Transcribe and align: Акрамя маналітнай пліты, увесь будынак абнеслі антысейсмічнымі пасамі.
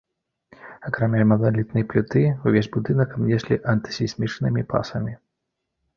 Акрамя 0.89 1.25
маналітнай 1.31 1.85
пліты, 1.93 2.23
увесь 2.53 2.71
будынак 2.77 3.09
абнеслі 3.19 3.61
антысейсмічнымі 3.75 4.61
пасамі. 4.73 5.13